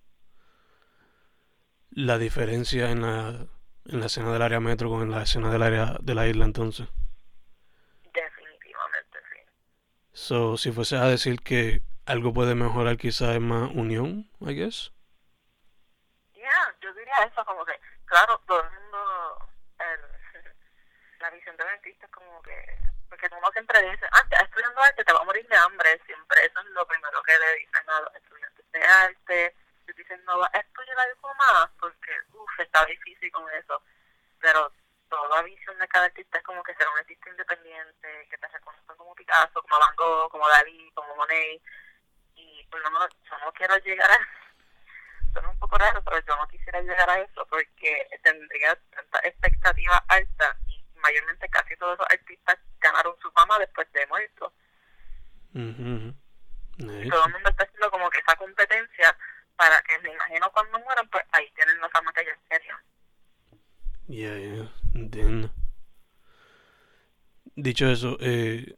la 1.96 2.18
diferencia 2.18 2.92
en 2.92 3.02
la, 3.02 3.48
en 3.86 4.00
la 4.00 4.06
escena 4.08 4.32
del 4.34 4.42
área 4.42 4.60
metro 4.60 4.90
con 4.90 5.10
la 5.10 5.24
escena 5.24 5.50
del 5.50 5.64
área 5.64 5.96
de 6.02 6.14
la 6.14 6.28
isla 6.28 6.44
entonces. 6.44 6.88
Definitivamente, 8.04 9.20
sí. 9.32 9.40
So, 10.12 10.58
si 10.58 10.74
fuese 10.74 10.98
a 10.98 11.06
decir 11.06 11.40
que 11.40 11.84
algo 12.06 12.34
puede 12.34 12.54
mejorar 12.54 12.98
quizás 12.98 13.36
es 13.36 13.42
más 13.42 13.72
unión, 13.74 14.30
I 14.42 14.54
guess. 14.56 14.92
Yeah, 16.34 16.76
yo 16.82 16.94
diría 16.94 17.16
eso 17.32 17.46
como 17.46 17.64
que, 17.64 17.80
claro, 18.06 18.42
todo 18.46 18.62
el 18.62 18.70
mundo, 18.72 19.50
el, 19.80 20.42
la 21.22 21.30
visión 21.32 21.56
del 21.56 21.68
artista 21.68 22.08
es 22.08 22.12
como 22.12 22.42
que, 22.42 22.78
porque 23.16 23.34
uno 23.36 23.50
siempre 23.52 23.82
dice, 23.82 24.06
ah, 24.12 24.22
estás 24.24 24.44
estudiando 24.44 24.82
arte, 24.82 25.04
te 25.04 25.14
va 25.14 25.20
a 25.22 25.24
morir 25.24 25.48
de 25.48 25.56
hambre, 25.56 26.02
siempre 26.06 26.46
eso 26.46 26.60
es 26.60 26.66
lo 26.68 26.86
primero 26.86 27.24
que 27.24 27.40
le 27.40 27.56
dicen 27.60 27.90
a 27.90 28.02
los 28.02 28.16
estudiantes 28.16 28.72
de 28.72 28.84
arte, 28.84 29.56
y 29.88 29.94
dicen, 29.94 30.24
no 30.26 30.40
vas 30.40 30.54
a 30.54 30.60
estudiar 30.60 31.00
algo 31.00 31.34
más, 31.36 31.70
porque, 31.80 32.12
uff, 32.34 32.60
está 32.60 32.86
difícil 32.86 33.32
con 33.32 33.50
eso, 33.54 33.82
pero 34.40 34.72
toda 35.10 35.44
visión 35.44 35.78
de 35.80 35.88
cada 35.88 36.06
artista 36.06 36.38
es 36.38 36.44
como 36.44 36.62
que 36.64 36.76
ser 36.76 36.88
un 36.90 36.98
artista 36.98 37.30
independiente, 37.30 38.28
que 38.30 38.38
te 38.38 38.48
reconozcan 38.48 38.98
como 38.98 39.16
Picasso, 39.16 39.62
como 39.62 39.80
Van 39.80 39.96
Gogh, 39.96 40.32
como 40.32 40.50
Dalí, 40.50 40.92
como 40.94 41.16
Monet, 41.16 41.62
y 42.36 42.68
por 42.70 42.82
lo 42.82 42.92
menos 42.92 43.10
yo 43.24 43.38
no 43.40 43.54
quiero 43.54 43.78
llegar 43.78 44.12
a 44.12 44.18
suena 45.32 45.50
un 45.50 45.60
poco 45.60 45.78
raro, 45.78 46.04
pero 46.04 46.20
yo 46.20 46.36
no 46.36 46.48
quisiera 46.50 46.82
llegar 46.82 47.10
a 47.10 47.20
eso 47.20 47.46
porque 47.48 48.08
tendría 48.24 48.76
tanta 48.92 49.20
expectativa 49.20 50.04
alta 50.10 50.58
y 50.68 50.84
mayormente 51.00 51.48
casi 51.50 51.76
todos 51.78 51.98
los 51.98 52.08
artistas 52.10 52.58
ganaron 52.86 53.16
su 53.22 53.32
fama 53.32 53.58
después 53.60 53.92
de 53.94 54.08
muerto. 54.08 54.54
Y 55.54 57.10
todo 57.10 57.26
el 57.26 57.34
mundo 57.34 57.50
está 57.50 57.64
haciendo 57.64 57.90
como 57.92 58.10
que 58.10 58.20
esa 58.20 58.36
competencia 58.36 59.18
para 59.56 59.82
que 59.84 59.98
me 60.00 60.12
imagino 60.12 60.52
cuando 60.52 60.80
mueran, 60.80 61.08
pues 61.10 61.24
ahí 61.32 61.50
tienen 61.56 61.80
la 61.80 61.90
fama 61.90 62.12
que 62.14 62.22
ellos 62.22 62.38
querían. 62.50 62.78
Yeah, 64.08 64.38
yeah, 64.38 64.72
entiendo. 64.94 65.50
Dicho 67.56 67.88
eso, 67.88 68.18
eh, 68.20 68.76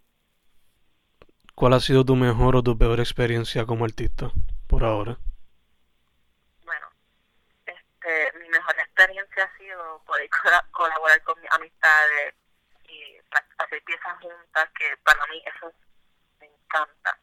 ¿cuál 1.56 1.74
ha 1.74 1.80
sido 1.80 2.06
tu 2.06 2.16
mejor 2.16 2.56
o 2.56 2.64
tu 2.64 2.78
peor 2.78 3.00
experiencia 3.00 3.66
como 3.66 3.86
artista 3.86 4.32
por 4.68 4.84
ahora? 4.84 5.18
Bueno, 6.64 6.88
este, 7.66 8.38
mi 8.40 8.48
mejor 8.50 8.76
experiencia 8.80 9.44
ha 9.44 9.58
sido 9.58 10.04
poder 10.06 10.30
col- 10.30 10.52
colaborar 10.72 11.22
con 11.24 11.42
mis 11.42 11.52
amistades 11.52 12.36
hacer 13.58 13.84
piezas 13.84 14.20
juntas, 14.22 14.70
que 14.78 14.98
para 15.04 15.26
mí 15.28 15.44
eso 15.46 15.72
me 16.40 16.48
encanta, 16.48 17.18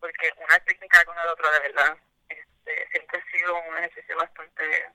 porque 0.00 0.32
una 0.36 0.58
técnica 0.60 1.04
con 1.04 1.18
el 1.18 1.28
otro 1.28 1.50
de 1.50 1.60
verdad 1.60 1.96
este, 2.28 2.88
siempre 2.90 3.18
ha 3.18 3.30
sido 3.30 3.56
un 3.62 3.78
ejercicio 3.78 4.16
bastante 4.16 4.90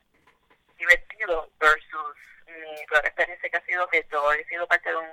divertido 0.78 1.50
versus 1.60 2.16
mi 2.48 2.86
peor 2.88 3.06
experiencia 3.06 3.50
que 3.50 3.58
ha 3.58 3.66
sido 3.66 3.88
que 3.88 4.06
yo 4.12 4.34
he 4.34 4.44
sido 4.46 4.68
parte 4.68 4.90
de 4.90 4.96
un 4.96 5.12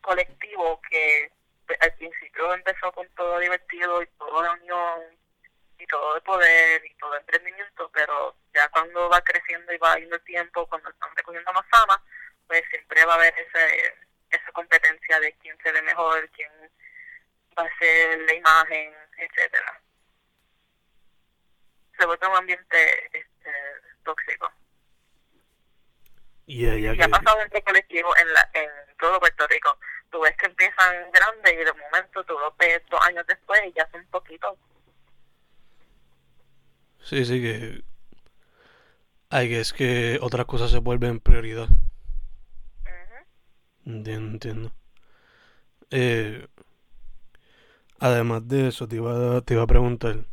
colectivo 0.00 0.80
que 0.88 1.32
al 1.80 1.92
principio 1.94 2.54
empezó 2.54 2.92
con 2.92 3.08
todo 3.14 3.38
divertido 3.38 4.02
y 4.02 4.06
todo 4.18 4.42
de 4.42 4.50
unión 4.50 5.00
y 5.78 5.86
todo 5.86 6.14
de 6.14 6.20
poder 6.20 6.84
y 6.84 6.94
todo 6.94 7.12
de 7.12 7.18
emprendimiento, 7.18 7.90
pero 7.92 8.36
ya 8.54 8.68
cuando 8.68 9.08
va 9.08 9.20
creciendo 9.22 9.72
y 9.72 9.78
va 9.78 9.96
yendo 9.96 10.16
el 10.16 10.24
tiempo, 10.24 10.66
cuando 10.66 10.90
están 10.90 11.14
recogiendo 11.16 11.52
más 11.52 11.66
fama, 11.68 12.02
pues 12.46 12.62
siempre 12.70 13.04
va 13.04 13.14
a 13.14 13.16
haber 13.16 13.34
ese, 13.38 13.94
esa 14.52 14.60
competencia 14.60 15.20
de 15.20 15.32
quién 15.40 15.56
se 15.62 15.72
ve 15.72 15.82
mejor, 15.82 16.28
quién 16.30 16.50
va 17.58 17.64
a 17.64 17.78
ser 17.78 18.20
la 18.20 18.34
imagen, 18.34 18.92
etcétera. 19.18 19.80
Se 21.98 22.06
vuelve 22.06 22.26
un 22.26 22.36
ambiente 22.36 23.06
este, 23.06 23.50
tóxico. 24.04 24.50
Yeah, 26.46 26.76
Y 26.76 26.86
ha 26.86 26.96
que... 26.96 27.08
pasado 27.08 27.40
en 27.40 27.46
este 27.46 27.62
colectivo 27.62 28.16
en, 28.16 28.32
la, 28.32 28.50
en 28.54 28.70
todo 28.98 29.20
Puerto 29.20 29.46
Rico. 29.46 29.78
Tú 30.10 30.20
ves 30.20 30.36
que 30.36 30.46
empiezan 30.46 31.10
grandes 31.12 31.52
y 31.52 31.64
de 31.64 31.72
momento 31.72 32.24
tú 32.24 32.38
los 32.38 32.56
ves 32.56 32.82
dos 32.90 33.00
años 33.06 33.26
después 33.26 33.60
y 33.66 33.72
ya 33.72 33.88
son 33.90 34.04
poquitos. 34.06 34.58
Sí, 37.04 37.24
sí, 37.24 37.40
que... 37.40 37.82
I 39.34 39.48
guess 39.48 39.72
que 39.72 40.18
otras 40.20 40.44
cosas 40.44 40.70
se 40.70 40.78
vuelven 40.78 41.18
prioridad. 41.18 41.68
Entiendo, 43.86 44.30
entiendo. 44.32 44.72
Eh, 45.90 46.46
además 47.98 48.46
de 48.48 48.68
eso, 48.68 48.86
te 48.88 48.96
iba, 48.96 49.36
a- 49.38 49.40
te 49.42 49.54
iba 49.54 49.62
a 49.62 49.66
preguntar. 49.66 50.26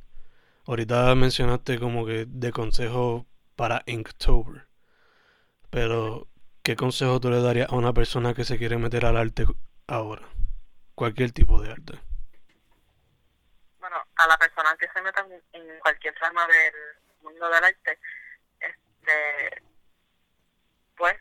Ahorita 0.68 1.14
mencionaste 1.16 1.80
como 1.80 2.06
que 2.08 2.26
de 2.28 2.52
consejo 2.52 3.28
para 3.56 3.84
Inktober. 3.88 4.68
Pero, 5.72 6.28
¿qué 6.64 6.76
consejo 6.76 7.20
tú 7.20 7.30
le 7.32 7.42
darías 7.42 7.70
a 7.72 7.76
una 7.76 7.92
persona 7.94 8.34
que 8.36 8.44
se 8.46 8.58
quiere 8.60 8.78
meter 8.78 9.06
al 9.06 9.18
arte 9.18 9.46
ahora? 9.88 10.28
Cualquier 10.96 11.32
tipo 11.34 11.62
de 11.62 11.72
arte. 11.72 12.00
bueno, 13.80 13.98
a 14.16 14.28
la 14.28 14.38
persona 14.38 14.76
que 14.78 14.88
se 14.94 15.02
meta 15.02 15.26
en, 15.54 15.62
en 15.62 15.80
cualquier 15.80 16.16
rama 16.16 16.48
del 16.48 16.74
mundo 17.22 17.50
del 17.50 17.64
arte, 17.64 18.00
este, 18.60 19.64
pues, 20.96 21.16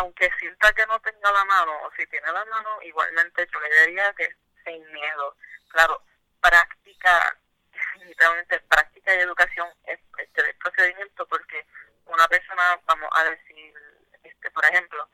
aunque 0.00 0.30
sienta 0.38 0.72
que 0.72 0.86
no 0.86 0.98
tenga 1.00 1.30
la 1.30 1.44
mano, 1.44 1.72
o 1.84 1.90
si 1.92 2.06
tiene 2.06 2.32
la 2.32 2.44
mano, 2.46 2.78
igualmente 2.82 3.46
yo 3.52 3.60
le 3.60 3.86
diría 3.86 4.12
que 4.14 4.34
sin 4.64 4.92
miedo. 4.92 5.36
Claro, 5.68 6.02
práctica, 6.40 7.36
definitivamente 7.72 8.60
práctica 8.60 9.14
y 9.14 9.18
educación 9.18 9.68
es 9.84 10.00
del 10.32 10.54
procedimiento, 10.56 11.26
porque 11.26 11.66
una 12.06 12.26
persona, 12.28 12.80
vamos 12.86 13.10
a 13.12 13.24
decir, 13.24 13.74
este, 14.22 14.50
por 14.50 14.64
ejemplo, 14.64 15.06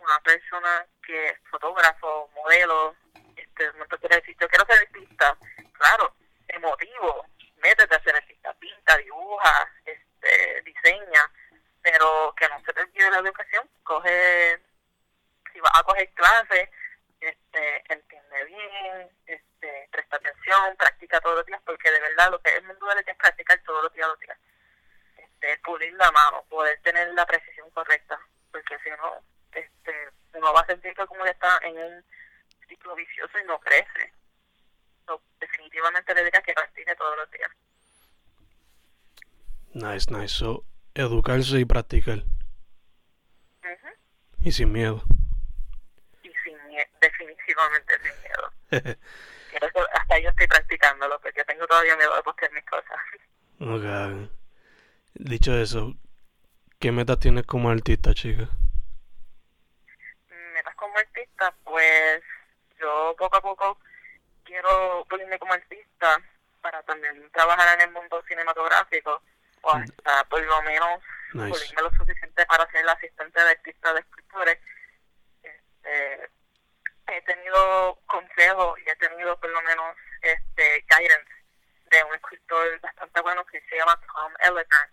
una 0.00 0.18
persona 0.20 0.84
que 1.06 1.26
es 1.26 1.38
fotógrafo, 1.48 2.28
modelo, 2.34 2.96
este, 3.36 3.70
te 3.70 3.98
quiere 3.98 4.16
decir, 4.16 4.36
yo 4.40 4.48
quiero 4.48 4.66
ser 4.66 4.78
artista, 4.78 5.36
claro, 5.74 6.12
emotivo, 6.48 7.24
métete 7.58 7.94
a 7.94 8.02
ser 8.02 8.16
artista, 8.16 8.52
pinta, 8.54 8.96
dibuja, 8.96 9.70
este, 9.84 10.62
diseña, 10.62 11.30
pero 11.82 12.34
que 12.36 12.48
no 12.48 12.60
se 12.64 12.72
te 12.72 12.80
olvide 12.80 13.10
la 13.10 13.18
educación, 13.18 13.67
coge, 13.88 14.60
si 15.50 15.60
vas 15.60 15.72
a 15.74 15.82
coger 15.82 16.12
clases, 16.12 16.68
este, 17.20 17.92
entiende 17.92 18.44
bien, 18.44 19.08
este, 19.26 19.88
presta 19.90 20.16
atención, 20.16 20.76
practica 20.76 21.20
todos 21.20 21.36
los 21.36 21.46
días, 21.46 21.60
porque 21.64 21.90
de 21.90 22.00
verdad 22.00 22.30
lo 22.30 22.38
que 22.40 22.50
es 22.50 22.56
el 22.56 22.64
mundo 22.64 22.86
del 22.86 22.98
es 22.98 23.16
practicar 23.16 23.58
todos 23.64 23.82
los 23.82 23.92
días, 23.94 24.08
los 24.08 24.20
días. 24.20 24.38
Este, 25.16 25.58
pulir 25.64 25.92
la 25.94 26.12
mano, 26.12 26.44
poder 26.50 26.78
tener 26.82 27.08
la 27.14 27.24
precisión 27.24 27.70
correcta, 27.70 28.20
porque 28.52 28.78
si 28.84 28.90
no, 28.90 29.22
este, 29.52 30.10
uno 30.34 30.52
va 30.52 30.60
a 30.60 30.66
sentir 30.66 30.94
que 30.94 31.06
como 31.06 31.24
está 31.24 31.58
en 31.62 31.78
un 31.78 32.04
ciclo 32.68 32.94
vicioso 32.94 33.38
y 33.38 33.44
no 33.44 33.58
crece. 33.58 34.12
Definitivamente 35.40 36.14
le 36.14 36.24
diría 36.24 36.42
que 36.42 36.52
practique 36.52 36.94
todos 36.96 37.16
los 37.16 37.30
días. 37.30 37.50
Nice, 39.72 40.10
nice. 40.10 40.34
So, 40.34 40.64
educarse 40.94 41.60
y 41.60 41.64
practicar. 41.64 42.24
Y 44.42 44.52
sin 44.52 44.72
miedo. 44.72 45.02
Y 46.22 46.32
sin 46.44 46.56
mie- 46.68 46.88
definitivamente 47.00 47.94
sin 48.02 48.22
miedo. 48.22 48.52
Eso, 49.52 49.88
hasta 49.92 50.18
yo 50.20 50.28
estoy 50.30 50.46
practicándolo, 50.46 51.20
porque 51.20 51.44
tengo 51.44 51.66
todavía 51.66 51.96
miedo 51.96 52.14
de 52.14 52.22
postear 52.22 52.52
mis 52.52 52.64
cosas. 52.66 52.98
Ok. 53.60 54.30
Dicho 55.14 55.52
eso, 55.58 55.94
¿qué 56.78 56.92
metas 56.92 57.18
tienes 57.18 57.44
como 57.44 57.70
artista, 57.70 58.14
chica? 58.14 58.48
metas 60.54 60.74
como 60.76 60.96
artista, 60.98 61.52
pues 61.64 62.22
yo 62.80 63.14
poco 63.18 63.36
a 63.36 63.40
poco 63.40 63.78
quiero 64.44 65.04
pulirme 65.08 65.38
como 65.38 65.52
artista 65.54 66.20
para 66.60 66.82
también 66.84 67.28
trabajar 67.32 67.74
en 67.80 67.88
el 67.88 67.94
mundo 67.94 68.22
cinematográfico 68.28 69.22
o 69.62 69.70
hasta 69.72 70.24
por 70.28 70.42
lo 70.44 70.62
menos 70.62 71.00
Nice. 71.32 71.74
lo 71.80 71.90
suficiente 71.92 72.44
para 72.46 72.68
ser 72.70 72.84
la 72.84 72.92
asistente 72.92 73.40
de 73.42 73.50
artistas 73.50 73.94
de 73.94 74.00
escritores. 74.00 74.58
Este, 75.42 76.30
he 77.08 77.22
tenido 77.22 78.00
consejos 78.06 78.78
y 78.84 78.88
he 78.90 78.96
tenido 78.96 79.38
por 79.40 79.50
lo 79.50 79.62
menos 79.62 79.96
este 80.22 80.84
guidance 80.88 81.32
de 81.90 82.04
un 82.04 82.14
escritor 82.14 82.80
bastante 82.80 83.20
bueno 83.22 83.44
que 83.46 83.60
se 83.62 83.76
llama 83.76 83.98
Tom 84.00 84.32
Elliger. 84.40 84.90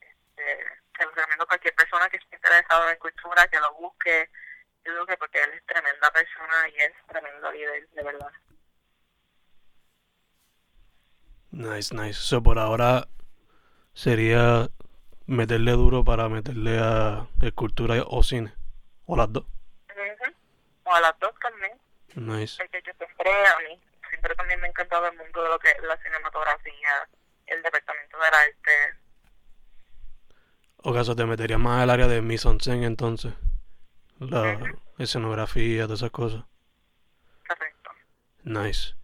Este, 0.00 0.64
que 0.94 1.04
lo 1.04 1.10
recomiendo 1.12 1.44
a 1.44 1.48
cualquier 1.48 1.74
persona 1.74 2.08
que 2.08 2.16
esté 2.16 2.36
interesada 2.36 2.86
en 2.86 2.92
escultura, 2.94 3.46
que 3.48 3.60
lo 3.60 3.74
busque. 3.74 4.30
Yo 4.84 4.92
digo 4.92 5.06
que 5.06 5.16
porque 5.16 5.42
él 5.42 5.50
es 5.54 5.66
tremendo 5.66 6.10
persona 6.12 6.68
y 6.70 6.76
es 6.76 6.92
tremendo 7.08 7.52
líder, 7.52 7.88
de 7.90 8.02
verdad. 8.02 8.32
Nice, 11.90 11.94
nice. 11.94 12.20
So 12.20 12.42
por 12.42 12.58
ahora 12.58 13.08
sería 13.94 14.68
meterle 15.26 15.72
duro 15.72 16.04
para 16.04 16.28
meterle 16.28 16.78
a 16.78 17.26
escultura 17.42 18.02
o 18.06 18.22
cine. 18.22 18.54
O 19.06 19.16
las 19.16 19.32
dos. 19.32 19.44
Ujú. 19.44 20.34
O 20.84 20.94
a 20.94 21.00
las 21.00 21.18
dos 21.18 21.32
también. 21.40 21.72
Nice. 22.14 22.56
Porque 22.58 22.82
yo 22.86 22.92
siempre, 22.98 23.30
a 23.30 23.58
mí, 23.68 23.80
siempre 24.08 24.34
también 24.34 24.60
me 24.60 24.66
ha 24.66 24.70
encantado 24.70 25.06
el 25.06 25.16
mundo 25.16 25.42
de 25.42 25.48
lo 25.48 25.58
que 25.58 25.68
es 25.70 25.82
la 25.82 25.96
cinematografía, 25.98 27.08
el 27.46 27.62
departamento 27.62 28.18
del 28.18 28.34
arte. 28.34 28.98
O 30.78 30.94
caso 30.94 31.16
te 31.16 31.24
meterías 31.24 31.60
más 31.60 31.82
al 31.82 31.90
área 31.90 32.06
de 32.06 32.22
mise 32.22 32.48
en 32.48 32.60
scène 32.60 32.86
entonces. 32.86 33.34
La 34.18 34.58
escenografía, 34.98 35.84
todas 35.84 36.00
esas 36.00 36.10
cosas. 36.10 36.44
Correcto. 37.46 37.90
Nice. 38.44 38.94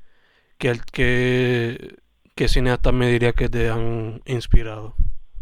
¿Qué, 0.58 0.80
qué, 0.92 1.96
qué 2.34 2.48
cineastas 2.48 2.92
me 2.92 3.06
dirías 3.06 3.34
que 3.34 3.48
te 3.48 3.70
han 3.70 4.20
inspirado 4.24 4.96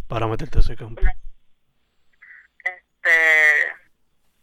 para 0.08 0.26
meterte 0.26 0.58
a 0.58 0.60
ese 0.60 0.76
campo? 0.76 1.00
Este, 2.64 3.74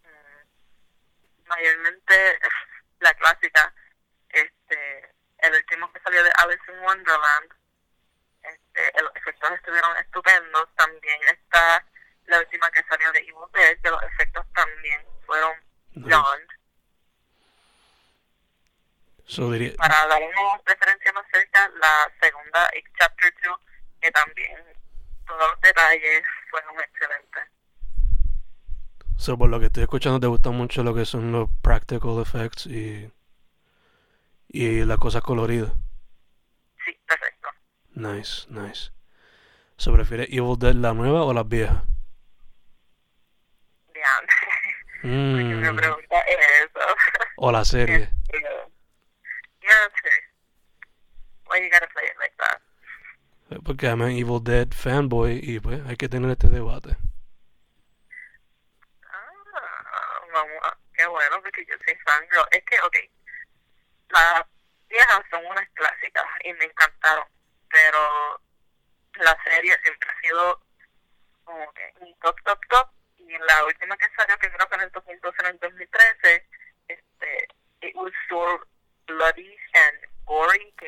mm, 0.03 1.47
mayormente 1.47 2.39
la 2.99 3.13
clásica, 3.13 3.73
este, 4.29 5.13
el 5.39 5.53
último 5.53 5.91
que 5.93 5.99
salió 6.01 6.23
de 6.23 6.31
Alice 6.37 6.71
in 6.71 6.79
Wonderland, 6.79 7.53
este, 8.41 9.01
los 9.01 9.15
efectos 9.15 9.51
estuvieron 9.51 9.97
estupendos, 9.97 10.69
también 10.75 11.19
está 11.31 11.85
la 12.25 12.39
última 12.39 12.69
que 12.71 12.83
salió 12.83 13.11
de 13.11 13.19
Evil 13.19 13.51
Dead, 13.53 13.77
que 13.81 13.89
los 13.89 14.03
efectos 14.03 14.45
también 14.53 15.05
fueron 15.25 15.53
beyond. 15.95 16.48
So 19.29 19.51
diría, 19.51 19.74
Para 19.77 20.07
dar 20.07 20.21
una 20.24 20.59
referencia 20.65 21.13
más 21.13 21.24
cerca, 21.31 21.69
la 21.79 22.12
segunda, 22.19 22.67
It 22.75 22.86
Chapter 22.98 23.31
2, 23.45 23.59
que 24.01 24.12
también 24.12 24.57
todos 25.27 25.51
los 25.51 25.62
detalles 25.62 26.24
fueron 26.50 26.74
excelentes. 26.79 27.43
so 29.17 29.38
por 29.38 29.50
lo 29.51 29.59
que 29.59 29.67
estoy 29.67 29.83
escuchando 29.83 30.19
te 30.19 30.25
gusta 30.25 30.50
mucho 30.50 30.81
lo 30.81 30.95
que 30.95 31.05
son 31.05 31.31
los 31.31 31.48
practical 31.62 32.19
effects 32.19 32.65
y, 32.65 33.12
y 34.48 34.83
las 34.86 34.98
cosas 34.98 35.21
coloridas. 35.21 35.74
Sí, 36.83 37.00
perfecto. 37.05 37.50
Nice, 37.91 38.48
nice. 38.50 38.91
So 39.77 39.93
prefieres 39.93 40.27
Evil 40.31 40.57
Dead 40.57 40.74
la 40.74 40.93
nueva 40.95 41.24
o 41.24 41.33
las 41.33 41.48
viejas? 41.48 41.83
Bien. 43.93 45.03
Mm, 45.03 45.62
Mi 45.62 45.77
pregunta 45.77 46.19
es 46.21 46.38
eso. 46.62 46.79
o 47.38 47.51
la 47.51 47.63
serie. 47.63 48.09
yeah, 49.69 49.85
okay. 49.88 50.19
Why 51.45 51.57
you 51.61 51.69
gotta 51.69 51.88
play 51.93 52.03
it 52.09 52.17
like 52.19 52.33
that? 52.41 52.61
Porque 53.65 53.88
I'm 53.89 54.01
an 54.01 54.11
Evil 54.11 54.39
Dead 54.39 54.69
fanboy 54.73 55.39
y 55.41 55.59
pues 55.59 55.81
hay 55.88 55.95
que 55.97 56.07
tener 56.09 56.29
este 56.31 56.49
debate. 56.49 56.95
Ah, 59.05 60.21
vamos 60.33 60.57
a- 60.63 60.77
qué 60.93 61.05
bueno, 61.07 61.41
porque 61.41 61.65
yo 61.65 61.75
soy 61.85 61.95
fan. 62.05 62.23
girl. 62.31 62.45
Es 62.51 62.63
que, 62.65 62.79
ok, 62.81 62.95
las 64.09 64.43
viejas 64.88 65.21
son 65.31 65.45
unas 65.45 65.67
clásicas 65.73 66.25
y 66.43 66.53
me 66.53 66.65
encantaron, 66.65 67.25
pero 67.69 68.41
la 69.15 69.35
serie 69.43 69.77
siempre 69.83 70.09
ha 70.09 70.21
sido 70.21 70.61
como 71.43 71.71
que 71.73 71.93
top, 72.21 72.35
top, 72.45 72.59
top. 72.69 72.89
Y 73.17 73.38
la 73.38 73.65
última 73.65 73.97
que 73.97 74.05
salió, 74.15 74.38
que 74.39 74.51
creo 74.51 74.67
que 74.69 74.75
en 74.75 74.81
el 74.81 74.91
2012, 74.91 75.38
en 75.41 75.45
el 75.47 75.59
2013, 75.59 76.47
este, 76.88 77.47
it 77.81 77.95
was 77.95 78.11
so 78.29 78.59
bloody 79.09 79.55
and 79.73 79.97
gory 80.25 80.73
que 80.77 80.87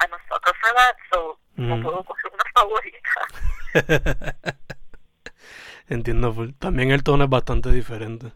I'm 0.00 0.12
a 0.12 0.18
sucker 0.28 0.54
for 0.60 0.74
that, 0.76 0.96
so 1.12 1.38
no 1.56 1.76
Mm. 1.76 1.82
puedo 1.82 2.04
coger 2.04 2.32
una 2.32 2.44
favorita. 2.54 3.20
Entiendo 5.88 6.32
full. 6.32 6.52
También 6.58 6.90
el 6.90 7.02
tono 7.02 7.24
es 7.24 7.30
bastante 7.30 7.70
diferente. 7.70 8.32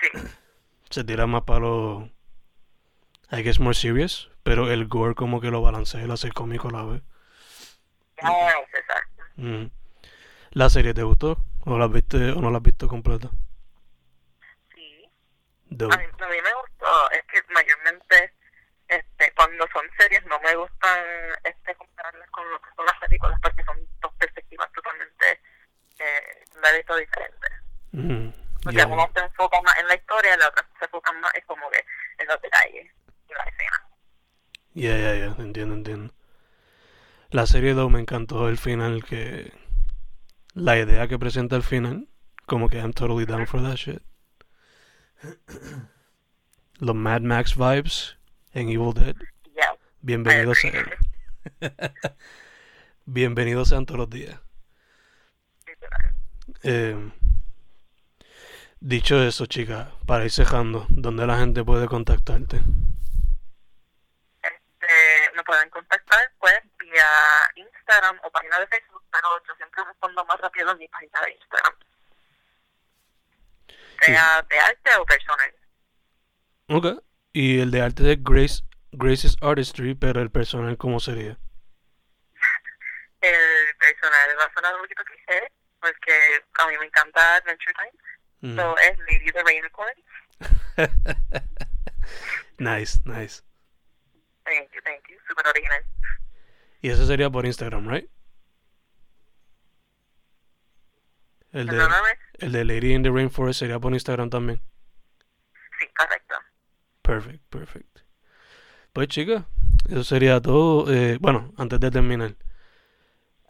Sí, 0.00 0.20
Se 0.90 1.04
tira 1.04 1.26
más 1.26 1.42
para 1.44 1.60
lo... 1.60 2.10
I 3.30 3.42
guess 3.42 3.58
more 3.60 3.74
serious. 3.74 4.30
Pero 4.42 4.70
el 4.70 4.86
gore 4.88 5.14
como 5.14 5.40
que 5.40 5.50
lo 5.50 5.62
balancea 5.62 6.02
y 6.02 6.06
lo 6.06 6.14
hace 6.14 6.30
cómico 6.32 6.68
a 6.68 6.72
la 6.72 6.84
vez. 6.84 7.02
ya, 8.22 8.52
exacto. 8.74 9.22
Mm. 9.36 9.70
¿La 10.50 10.68
serie 10.68 10.92
te 10.92 11.02
gustó? 11.02 11.38
¿O 11.64 11.78
la 11.78 11.86
viste 11.86 12.32
o 12.32 12.40
no 12.40 12.50
la 12.50 12.58
has 12.58 12.62
visto 12.62 12.88
completa? 12.88 13.30
Sí. 14.74 15.08
Dope. 15.70 15.94
A 15.94 15.98
mí, 15.98 16.04
a 16.04 16.28
mí 16.28 16.36
me 16.42 16.54
gustó, 16.60 17.10
es 17.12 17.22
que 17.24 17.40
mayormente 17.54 18.34
este, 18.88 19.32
cuando 19.34 19.61
son 19.72 19.88
series 19.98 20.24
no 20.26 20.38
me 20.40 20.54
gustan 20.56 21.04
este, 21.44 21.74
compararlas 21.74 22.30
con 22.30 22.50
lo 22.50 22.60
que 22.60 22.68
son 22.76 22.86
las 22.86 22.98
películas 22.98 23.38
porque 23.42 23.64
son 23.64 23.76
dos 24.00 24.12
perspectivas 24.18 24.70
totalmente 24.72 25.40
eh, 25.98 26.44
de 26.62 27.00
diferentes. 27.00 27.52
Mm, 27.92 28.70
yeah. 28.70 28.86
uno 28.86 29.10
se 29.14 29.20
enfoca 29.20 29.60
más 29.62 29.78
en 29.78 29.88
la 29.88 29.94
historia 29.94 30.34
y 30.34 30.38
la 30.38 30.48
otra 30.48 30.66
se 30.78 30.84
enfoca 30.84 31.12
más 31.12 31.32
es 31.34 31.44
como 31.46 31.70
que 31.70 31.84
en 32.18 32.26
los 32.26 32.40
detalles 32.40 32.90
y 33.28 33.32
la 33.32 33.44
escena. 33.44 33.88
Ya, 34.74 34.96
ya, 34.96 35.14
ya, 35.14 35.42
entiendo, 35.42 35.74
entiendo. 35.74 36.14
La 37.30 37.46
serie 37.46 37.74
2 37.74 37.90
me 37.90 38.00
encantó 38.00 38.48
el 38.48 38.58
final 38.58 39.04
que... 39.04 39.52
La 40.54 40.78
idea 40.78 41.08
que 41.08 41.18
presenta 41.18 41.56
el 41.56 41.62
final, 41.62 42.08
como 42.46 42.68
que 42.68 42.76
I'm 42.76 42.92
totally 42.92 43.24
down 43.24 43.46
for 43.46 43.62
that 43.62 43.76
shit. 43.76 44.02
Los 46.78 46.94
Mad 46.94 47.22
Max 47.22 47.56
vibes 47.56 48.18
en 48.52 48.68
Evil 48.68 48.92
Dead, 48.92 49.16
bienvenidos 50.02 50.58
sean. 50.58 50.90
bienvenidos 53.06 53.68
sean 53.68 53.86
todos 53.86 54.00
los 54.00 54.10
días. 54.10 54.38
Eh, 56.64 57.12
dicho 58.80 59.22
eso, 59.22 59.46
chica, 59.46 59.92
para 60.06 60.24
ir 60.24 60.30
cerrando, 60.30 60.86
¿dónde 60.88 61.26
la 61.26 61.38
gente 61.38 61.64
puede 61.64 61.86
contactarte? 61.86 62.56
Este, 64.42 65.32
me 65.34 65.42
pueden 65.44 65.70
contactar 65.70 66.32
pues 66.38 66.60
vía 66.78 67.06
Instagram 67.56 68.18
o 68.24 68.30
página 68.30 68.58
de 68.60 68.66
Facebook, 68.66 69.02
pero 69.10 69.28
yo 69.46 69.54
siempre 69.56 69.84
respondo 69.84 70.24
más 70.26 70.40
rápido 70.40 70.72
en 70.72 70.78
mi 70.78 70.88
página 70.88 71.20
de 71.22 71.32
Instagram. 71.32 71.74
Sea 74.02 74.42
de 74.42 74.58
arte 74.58 74.90
o 74.98 75.06
personal. 75.06 75.54
Ok. 76.68 77.04
Y 77.32 77.60
el 77.60 77.70
de 77.70 77.80
arte 77.80 78.02
de 78.02 78.16
Grace, 78.20 78.64
Grace's 78.92 79.36
Artistry, 79.40 79.94
pero 79.94 80.20
el 80.20 80.30
personal, 80.30 80.76
¿cómo 80.76 81.00
sería? 81.00 81.38
El 83.20 83.76
personal 83.78 84.36
va 84.38 84.44
a 84.44 84.54
sonar 84.54 84.74
un 84.74 84.82
poquito 84.82 85.02
cliché, 85.04 85.52
porque 85.80 86.12
a 86.58 86.68
mí 86.68 86.78
me 86.78 86.86
encanta 86.86 87.36
Adventure 87.36 87.74
Time. 87.74 88.52
Mm. 88.52 88.56
So 88.56 88.76
es 88.78 88.98
Lady 88.98 89.32
the 89.32 89.42
Rainicorn. 89.42 89.94
nice, 92.58 93.00
nice. 93.04 93.42
Thank 94.44 94.72
you, 94.74 94.80
thank 94.84 95.08
you. 95.08 95.16
Super 95.28 95.46
original. 95.46 95.84
Y 96.80 96.90
eso 96.90 97.06
sería 97.06 97.30
por 97.30 97.46
Instagram, 97.46 97.88
right? 97.88 98.10
El 101.52 101.66
de, 101.66 101.88
el 102.38 102.52
de 102.52 102.64
Lady 102.64 102.94
in 102.94 103.02
the 103.02 103.10
Rainforest 103.10 103.60
sería 103.60 103.78
por 103.78 103.92
Instagram 103.92 104.30
también. 104.30 104.60
Sí, 105.78 105.86
correcto. 105.94 106.34
Perfect, 107.02 107.44
perfect. 107.50 107.91
Pues 108.92 109.08
chica, 109.08 109.46
eso 109.88 110.04
sería 110.04 110.40
todo. 110.40 110.92
Eh, 110.92 111.18
bueno, 111.20 111.52
antes 111.56 111.80
de 111.80 111.90
terminar. 111.90 112.34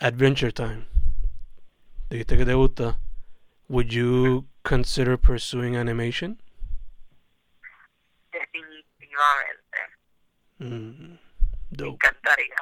Adventure 0.00 0.52
Time. 0.52 0.86
Dijiste 2.10 2.36
que 2.36 2.44
te 2.44 2.54
gusta. 2.54 2.98
Would 3.68 3.86
you 3.88 4.46
consider 4.62 5.18
pursuing 5.18 5.76
animation? 5.76 6.40
Definitivamente. 8.32 9.78
Mm, 10.58 11.18
Me 11.70 11.88
encantaría. 11.88 12.56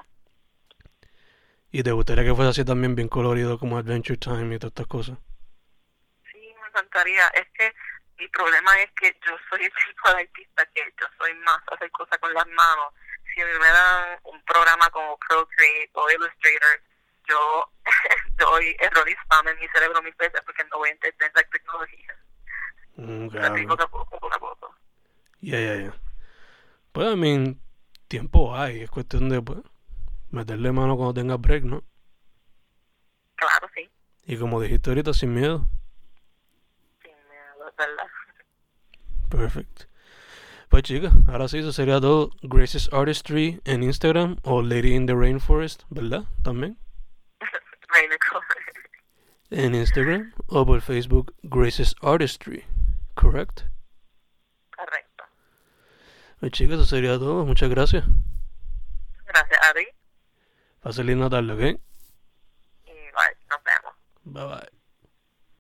¿Y 1.73 1.83
te 1.83 1.93
gustaría 1.93 2.25
que 2.25 2.35
fuese 2.35 2.51
así 2.51 2.65
también 2.65 2.95
bien 2.95 3.09
colorido 3.09 3.59
como 3.59 3.79
Adventure 3.79 4.17
Time 4.17 4.55
y 4.55 4.59
todas 4.59 4.73
estas 4.73 4.87
cosas? 4.87 5.19
Sí, 6.33 6.39
me 6.61 6.69
encantaría. 6.69 7.27
Es 7.29 7.47
que 7.57 7.73
mi 8.21 8.29
problema 8.29 8.81
es 8.83 8.91
que 8.93 9.17
yo 9.27 9.35
soy 9.49 9.65
el 9.65 9.73
tipo 9.73 10.11
de 10.13 10.21
artista 10.21 10.67
que 10.75 10.83
yo 11.01 11.07
soy 11.19 11.35
más 11.41 11.59
hacer 11.73 11.91
cosas 11.91 12.19
con 12.19 12.33
las 12.35 12.47
manos. 12.49 12.93
Si 13.35 13.41
a 13.41 13.47
mí 13.47 13.53
me 13.59 13.67
dan 13.67 14.19
un 14.25 14.43
programa 14.45 14.91
como 14.91 15.19
Procreate 15.27 15.91
o 15.95 16.11
Illustrator, 16.11 16.83
yo 17.27 17.73
doy 18.39 18.77
error 18.81 19.09
y 19.09 19.13
spam 19.13 19.49
en 19.49 19.59
mi 19.59 19.69
cerebro 19.69 20.03
mil 20.03 20.15
veces 20.19 20.41
porque 20.45 20.65
no 20.65 20.79
voy 20.79 20.91
a 20.91 20.93
entender 20.93 21.33
la 21.35 21.43
tecnología. 21.45 22.17
Mm, 22.97 23.25
Así 23.25 23.39
cabrón. 23.39 23.67
poco 23.69 23.83
a 23.83 23.89
poco, 23.89 24.21
poco 24.21 24.35
a 24.35 24.39
poco. 24.39 24.75
Ya, 25.41 25.59
ya, 25.59 25.77
ya. 25.77 25.95
Pues, 26.93 27.15
I 27.15 27.17
mean, 27.17 27.61
tiempo 28.09 28.55
hay. 28.55 28.83
Es 28.83 28.91
cuestión 28.91 29.31
de, 29.31 29.41
pues, 29.41 29.61
meterle 30.31 30.73
mano 30.73 30.97
cuando 30.97 31.15
tengas 31.15 31.41
break, 31.41 31.65
¿no? 31.65 31.83
Claro, 33.37 33.71
sí. 33.75 33.89
Y 34.25 34.37
como 34.37 34.61
dijiste 34.61 34.91
ahorita, 34.91 35.15
sin 35.15 35.33
miedo. 35.33 35.67
Verdad. 37.81 38.07
Perfect. 39.31 39.85
Pues 40.69 40.83
chica, 40.85 41.11
ahora 41.29 41.49
sí, 41.49 41.59
eso 41.59 41.73
sería 41.73 42.01
todo. 42.01 42.31
Grace's 42.43 42.89
Artistry 42.93 43.61
en 43.65 43.83
Instagram 43.83 44.37
o 44.43 44.63
Lady 44.63 44.95
in 44.95 45.07
the 45.07 45.15
Rainforest, 45.15 45.83
¿verdad? 45.91 46.25
También. 46.45 46.79
En 49.53 49.75
Instagram 49.75 50.33
o 50.47 50.65
por 50.65 50.81
Facebook, 50.81 51.35
Grace's 51.43 51.97
Artistry. 52.03 52.65
Correct. 53.15 53.63
Correcto. 54.77 55.25
Pues 56.39 56.53
chicas, 56.53 56.77
eso 56.77 56.87
sería 56.87 57.19
todo. 57.19 57.45
Muchas 57.45 57.69
gracias. 57.69 58.05
Gracias 59.27 59.61
a 59.69 59.75
ti 59.75 59.87
Pase 60.81 61.03
linda 61.03 61.29
tarde, 61.29 61.53
¿ok? 61.53 61.81
y 62.87 62.93
bye. 62.93 63.37
Nos 63.49 63.61
vemos. 63.65 63.95
Bye 64.25 64.45
bye. 64.47 64.80